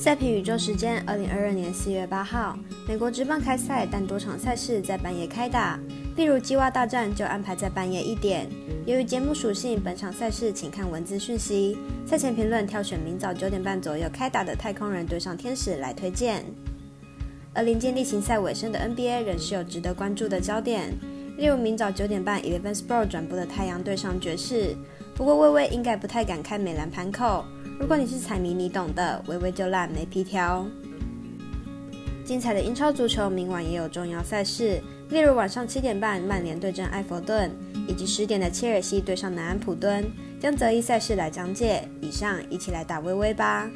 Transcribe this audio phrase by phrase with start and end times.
[0.00, 5.78] 赛评宇宙时间，二零二二年四月八号，美国职棒开赛，但多场赛事在半夜开打，
[6.16, 8.48] 例如鸡蛙大战就安排在半夜一点。
[8.86, 11.76] 由于节目属性，本场赛事请看文字讯息。
[12.06, 16.46] 赛前评论挑选明早九点半左右开打的太空人对上天使来推荐。
[17.52, 20.98] 而临近例行赛尾声的 NBA 仍是有值得关注的焦点，
[21.36, 24.74] 例如明早九点半 Eleven Sport 转播的太阳对上爵士。
[25.14, 27.44] 不过微微应该不太敢开美兰盘口。
[27.80, 30.66] 如果你是彩迷，你懂的，微微就烂没皮条。
[32.26, 34.78] 精彩的英超足球，明晚也有重要赛事，
[35.08, 37.50] 例如晚上七点半曼联对阵埃弗顿，
[37.88, 40.04] 以及十点的切尔西对上南安普敦，
[40.38, 41.88] 将择一赛事来讲解。
[42.02, 43.70] 以上，一起来打微微吧。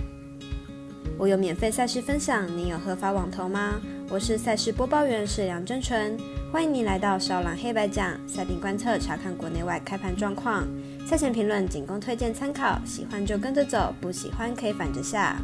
[1.17, 3.81] 我有免费赛事分享，你有合法网投吗？
[4.11, 6.17] 我是赛事播报员是梁真纯，
[6.53, 10.69] 欢迎你来到少朗黑白讲赛品观测，查看国内外开盘状况。
[11.07, 15.37] 赛前评论仅供推荐参考，喜欢就跟着走，不喜欢可以反着下。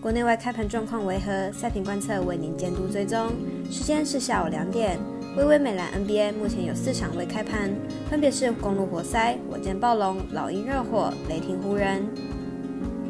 [0.00, 1.50] 国内外开盘状况为何？
[1.52, 3.32] 赛品观测为您监督追踪。
[3.70, 4.98] 时间是下午两点。
[5.36, 7.74] 微微美兰 NBA 目前有四场未开盘，
[8.08, 12.06] 分别是公路活塞、火箭暴龙、老鹰热火、雷霆湖人。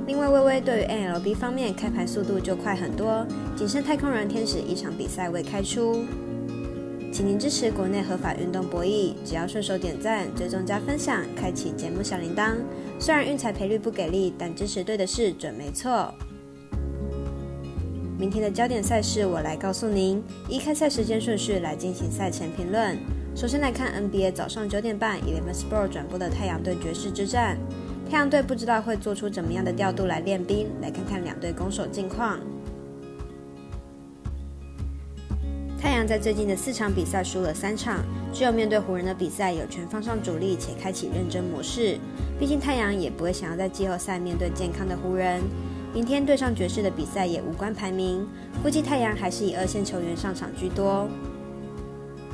[0.07, 3.27] 另外，微微对于 NLB 方面开盘速度就快很多，
[3.57, 6.05] 仅剩太空人天使一场比赛未开出。
[7.13, 12.55] 请您支持国内合法运动博弈，只要顺手点赞、追踪加分享、开启节目小铃铛。
[13.01, 16.15] 虽然运彩赔率不给力，但支持对的事准没错。
[18.17, 20.23] 明天的焦点赛事，我来告诉您。
[20.49, 22.97] 依开赛时间顺序来进行赛前评论。
[23.35, 27.59] 首先来看 NBA 早上九点半 Eleven Sport 转播的太阳队爵士之战。
[28.09, 32.39] 太阳队不知道会做出怎么样的调度来练兵，来看看两队攻守近况。
[35.81, 41.99] 太阳在最近的四场比赛输了三场，只有面对湖人的比赛有权放上主力且开启认真模式。
[42.39, 45.43] 毕竟太阳也不会想要在季后赛面对健康的湖人。
[45.93, 48.27] 明天对上爵士的比赛也无关排名，
[48.63, 51.09] 估计太阳还是以二线球员上场居多。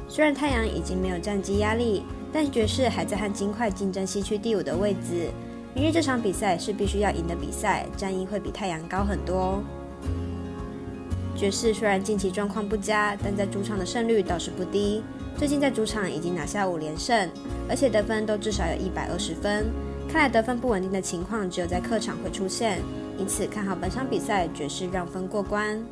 [0.08, 2.02] 虽然太阳已经没有战绩压力，
[2.32, 5.30] 但爵士还在和金块竞争西区第五的位置。
[5.74, 9.62] 明日这场比赛是必须要赢的比赛，战役会比太阳高很多。
[11.34, 15.02] 爵士虽然近期状况不佳，但在主场的胜率倒是不低。
[15.38, 17.28] 最近在主场已经拿下五连胜，
[17.70, 19.72] 而且得分都至少有一百二十分。
[20.06, 22.82] 看来得分不稳定的情况只有在客场会出现，
[23.16, 25.82] 因此看好本场比赛爵士让分过关。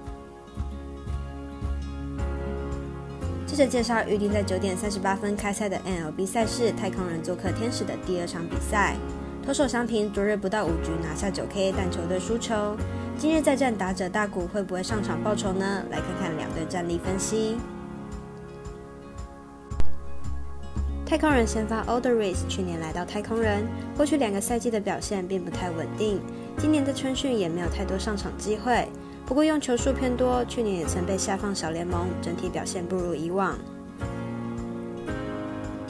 [3.47, 8.95] 接着介绍预定在九点三十八分开赛的 NLB 赛事，太空人做客天使的第二场比赛。
[9.47, 12.77] 投手相平昨日不到五局拿下九 K，但球队输球。
[13.19, 15.83] 今日再战打者大谷会不会上场报仇呢？
[15.91, 17.57] 来看看两队战力分析。
[21.07, 26.21] 太空人先发 Olderis 去年来到太空人，过去两个赛季的表现并不太稳定，
[26.59, 28.87] 今年的春训也没有太多上场机会。
[29.27, 33.59] 不过用球数偏多，去年也曾被下放小联盟，整体表现不如以往。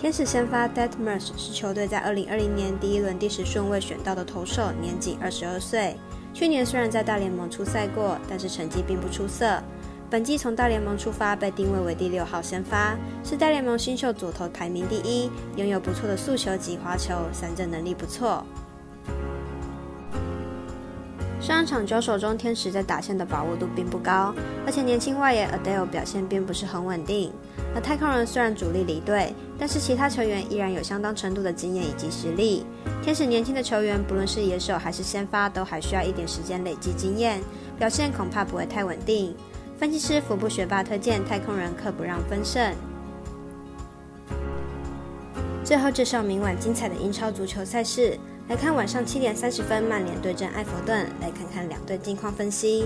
[0.00, 5.94] 天使先发 d e a t m e r s 是球队在二零二零年第一轮第十顺位选到的投手，年仅二十二岁。
[6.33, 9.62] 去年虽然在大联盟出赛过，但是成绩并不出色。
[10.09, 18.43] 本季从大联盟出发，被定位为第六号先发，是大联盟新秀左投排名第一，拥有不错的速球及滑球，三振能力不错。
[21.41, 24.34] 上一场交手中，天使在打线的把握度并不高，
[24.67, 27.33] 而且年轻外野 Adele 表现并不是很稳定。
[27.75, 32.67] 而太空人虽然主力离队，但是其他球员依然有相当程度的经验以及实力。
[33.03, 37.41] 天使年轻的球员，不论是野手还是先发，都还需要一点时间累积经验，
[37.78, 39.34] 表现恐怕不会太稳定。
[39.78, 42.75] 分析师福布学霸推荐太空人可不让分胜。
[45.65, 48.19] 最后介绍明晚精彩的英超足球赛事，
[48.50, 52.84] 来看晚上七点三十分曼联对阵埃弗顿，来看看两队近况分析。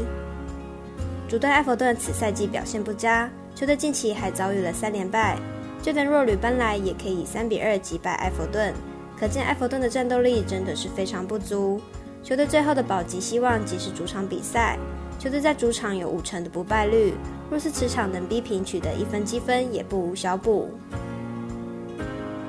[1.27, 3.31] 主队埃弗顿此赛季表现不佳。
[3.55, 5.39] 球队近期还遭遇了三连败，
[5.81, 8.75] 就连弱旅搬来，也可以以三比二击败埃弗顿，
[9.19, 11.81] 可见埃弗顿的战斗力真的是非常不足。
[12.23, 14.79] 球队最后的保级希望即是主场比赛，
[15.19, 17.15] 球队在主场有五成的不败率，
[17.49, 20.69] 若是此场能逼平取得一分积分，也不无小补。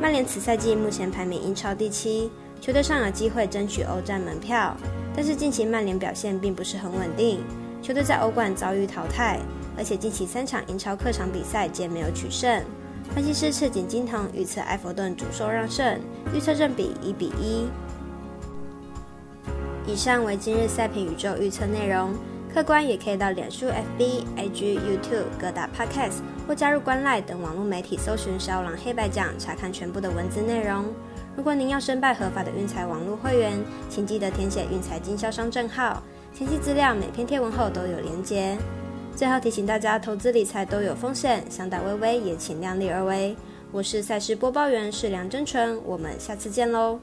[0.02, 2.30] 曼联此赛季目前排名英超第七，
[2.66, 4.76] 球队尚有机会争取欧战门票，
[5.16, 7.44] 但是近期曼联表现并不是很稳定，
[7.80, 9.40] 球队在欧冠遭遇淘汰。
[9.78, 12.64] 而且近期三场英超客场比赛皆没有取胜。
[13.14, 16.00] 分析师赤井金藤预测埃弗顿主受让胜，
[16.34, 17.68] 预测正比一比一。
[19.86, 22.16] 以上为今日赛评宇宙预测内容，
[22.52, 26.16] 客观也可以到脸书、FB、IG、YouTube 各大 Podcast
[26.48, 30.86] 或加入观赖等网络媒体搜寻“小狼黑白奖”查看全部的文字内容。
[31.36, 33.60] 如果您要申办合法的运财网络会员，
[33.90, 36.02] 请记得填写运财经销商证号。
[36.34, 38.58] 详细资料每篇贴文后都有连接。
[39.16, 43.36] 最后提醒大家，投资理财都有风险，想打微微也请量力而为。
[43.72, 47.00] 我是赛事播报员是梁真纯，我们下次见喽。